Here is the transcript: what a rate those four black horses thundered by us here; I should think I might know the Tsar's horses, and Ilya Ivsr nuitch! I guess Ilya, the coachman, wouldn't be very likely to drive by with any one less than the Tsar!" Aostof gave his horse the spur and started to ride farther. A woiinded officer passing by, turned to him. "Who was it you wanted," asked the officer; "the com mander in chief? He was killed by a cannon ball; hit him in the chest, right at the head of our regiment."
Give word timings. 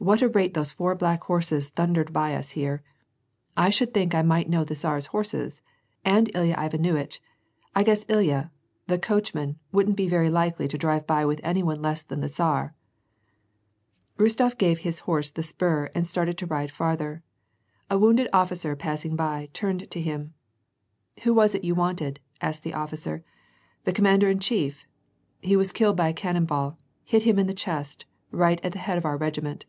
what 0.00 0.22
a 0.22 0.28
rate 0.28 0.54
those 0.54 0.70
four 0.70 0.94
black 0.94 1.24
horses 1.24 1.70
thundered 1.70 2.12
by 2.12 2.32
us 2.32 2.52
here; 2.52 2.84
I 3.56 3.68
should 3.68 3.92
think 3.92 4.14
I 4.14 4.22
might 4.22 4.48
know 4.48 4.62
the 4.62 4.76
Tsar's 4.76 5.06
horses, 5.06 5.60
and 6.04 6.30
Ilya 6.36 6.54
Ivsr 6.54 6.78
nuitch! 6.78 7.20
I 7.74 7.82
guess 7.82 8.04
Ilya, 8.06 8.52
the 8.86 9.00
coachman, 9.00 9.58
wouldn't 9.72 9.96
be 9.96 10.08
very 10.08 10.30
likely 10.30 10.68
to 10.68 10.78
drive 10.78 11.04
by 11.04 11.24
with 11.26 11.40
any 11.42 11.64
one 11.64 11.82
less 11.82 12.04
than 12.04 12.20
the 12.20 12.28
Tsar!" 12.28 12.76
Aostof 14.20 14.56
gave 14.56 14.78
his 14.78 15.00
horse 15.00 15.30
the 15.32 15.42
spur 15.42 15.90
and 15.96 16.06
started 16.06 16.38
to 16.38 16.46
ride 16.46 16.70
farther. 16.70 17.24
A 17.90 17.98
woiinded 17.98 18.28
officer 18.32 18.76
passing 18.76 19.16
by, 19.16 19.48
turned 19.52 19.90
to 19.90 20.00
him. 20.00 20.32
"Who 21.24 21.34
was 21.34 21.56
it 21.56 21.64
you 21.64 21.74
wanted," 21.74 22.20
asked 22.40 22.62
the 22.62 22.72
officer; 22.72 23.24
"the 23.82 23.92
com 23.92 24.04
mander 24.04 24.28
in 24.30 24.38
chief? 24.38 24.86
He 25.40 25.56
was 25.56 25.72
killed 25.72 25.96
by 25.96 26.08
a 26.10 26.14
cannon 26.14 26.44
ball; 26.44 26.78
hit 27.02 27.24
him 27.24 27.36
in 27.36 27.48
the 27.48 27.52
chest, 27.52 28.06
right 28.30 28.60
at 28.64 28.70
the 28.74 28.78
head 28.78 28.96
of 28.96 29.04
our 29.04 29.16
regiment." 29.16 29.66